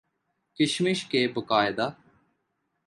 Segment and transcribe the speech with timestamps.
[0.59, 1.89] کشمش کے باقاعدہ